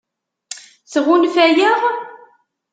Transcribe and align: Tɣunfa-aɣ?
Tɣunfa-aɣ? 0.91 1.81